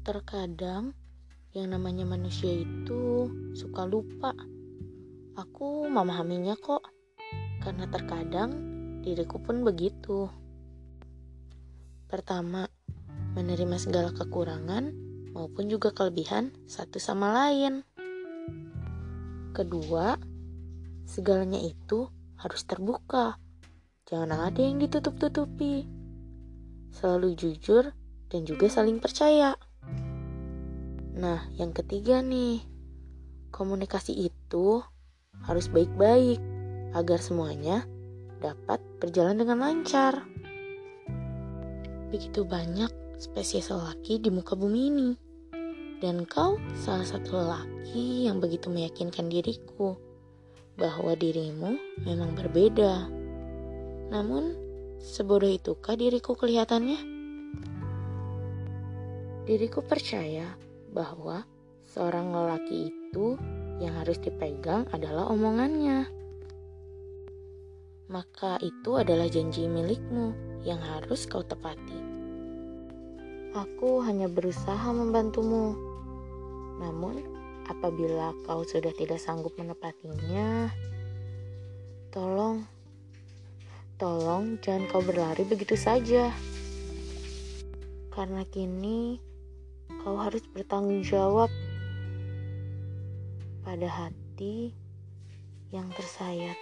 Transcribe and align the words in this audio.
Terkadang 0.00 0.96
yang 1.52 1.76
namanya 1.76 2.08
manusia 2.08 2.64
itu 2.64 3.28
suka 3.52 3.84
lupa. 3.84 4.32
Aku 5.36 5.92
memahaminya 5.92 6.56
kok, 6.56 6.88
karena 7.60 7.84
terkadang 7.84 8.48
diriku 9.04 9.36
pun 9.44 9.60
begitu. 9.60 10.32
Pertama, 12.08 12.64
menerima 13.36 13.76
segala 13.76 14.08
kekurangan 14.16 14.88
maupun 15.36 15.68
juga 15.68 15.92
kelebihan 15.92 16.48
satu 16.64 16.96
sama 16.96 17.36
lain. 17.36 17.84
Kedua, 19.52 20.16
segalanya 21.04 21.60
itu 21.60 22.08
harus 22.40 22.64
terbuka. 22.64 23.36
Jangan 24.08 24.48
ada 24.48 24.60
yang 24.64 24.80
ditutup-tutupi. 24.80 25.84
Selalu 26.88 27.36
jujur 27.36 27.92
dan 28.32 28.48
juga 28.48 28.72
saling 28.72 28.96
percaya. 28.96 29.60
Nah, 31.20 31.44
yang 31.60 31.76
ketiga 31.76 32.24
nih, 32.24 32.64
komunikasi 33.52 34.32
itu 34.32 34.80
harus 35.44 35.68
baik-baik 35.68 36.40
agar 36.96 37.20
semuanya 37.20 37.84
dapat 38.40 38.80
berjalan 38.96 39.36
dengan 39.36 39.60
lancar. 39.60 40.24
Begitu 42.08 42.48
banyak 42.48 42.88
spesies 43.20 43.68
lelaki 43.68 44.16
di 44.16 44.32
muka 44.32 44.56
bumi 44.56 44.80
ini. 44.88 45.10
Dan 46.00 46.24
kau 46.24 46.56
salah 46.72 47.04
satu 47.04 47.36
lelaki 47.36 48.24
yang 48.24 48.40
begitu 48.40 48.72
meyakinkan 48.72 49.28
diriku 49.28 50.00
bahwa 50.80 51.12
dirimu 51.20 51.76
memang 52.00 52.32
berbeda. 52.32 53.12
Namun, 54.08 54.56
sebodoh 55.04 55.52
itukah 55.52 56.00
diriku 56.00 56.32
kelihatannya? 56.32 57.00
Diriku 59.44 59.84
percaya 59.84 60.69
bahwa 60.90 61.46
seorang 61.86 62.30
lelaki 62.34 62.90
itu 62.90 63.38
yang 63.80 63.96
harus 63.96 64.20
dipegang 64.20 64.86
adalah 64.92 65.30
omongannya. 65.30 66.06
Maka 68.10 68.58
itu 68.58 68.98
adalah 68.98 69.30
janji 69.30 69.70
milikmu 69.70 70.34
yang 70.66 70.82
harus 70.82 71.30
kau 71.30 71.46
tepati. 71.46 71.98
Aku 73.54 74.02
hanya 74.02 74.26
berusaha 74.30 74.90
membantumu. 74.90 75.74
Namun, 76.82 77.22
apabila 77.70 78.34
kau 78.46 78.66
sudah 78.66 78.90
tidak 78.94 79.22
sanggup 79.22 79.54
menepatinya, 79.54 80.70
tolong, 82.10 82.66
tolong 83.94 84.58
jangan 84.58 84.90
kau 84.90 85.02
berlari 85.02 85.46
begitu 85.46 85.78
saja. 85.78 86.34
Karena 88.10 88.42
kini 88.50 89.29
kau 89.98 90.14
harus 90.14 90.46
bertanggung 90.54 91.02
jawab 91.02 91.50
pada 93.66 93.88
hati 93.90 94.74
yang 95.74 95.90
tersayat. 95.94 96.58